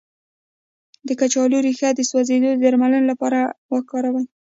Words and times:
د 1.07 1.09
کچالو 1.19 1.57
ریښه 1.65 1.89
د 1.95 2.01
سوځیدو 2.09 2.49
د 2.53 2.57
درملنې 2.63 3.07
لپاره 3.11 3.39
وکاروئ 3.73 4.25